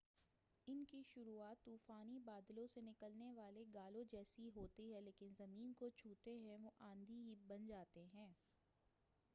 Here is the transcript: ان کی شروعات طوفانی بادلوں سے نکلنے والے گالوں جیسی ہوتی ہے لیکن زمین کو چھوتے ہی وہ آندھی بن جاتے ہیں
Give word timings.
ان 0.67 0.83
کی 0.85 1.01
شروعات 1.05 1.63
طوفانی 1.65 2.17
بادلوں 2.19 2.65
سے 2.67 2.81
نکلنے 2.81 3.31
والے 3.33 3.65
گالوں 3.73 4.03
جیسی 4.11 4.49
ہوتی 4.55 4.93
ہے 4.93 5.01
لیکن 5.01 5.33
زمین 5.37 5.73
کو 5.73 5.89
چھوتے 5.95 6.31
ہی 6.31 6.57
وہ 6.57 6.71
آندھی 6.83 7.23
بن 7.47 7.67
جاتے 7.67 8.05
ہیں 8.13 8.31